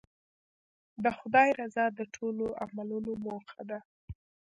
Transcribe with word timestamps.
د 1.03 1.05
خدای 1.17 1.49
رضا 1.59 1.85
د 1.97 1.99
ټولو 2.15 2.45
عملونو 2.65 3.11
موخه 3.25 3.61
ده. 3.69 3.79